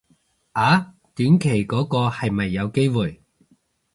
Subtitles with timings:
[0.53, 3.21] 啊短期嗰個係咪有機會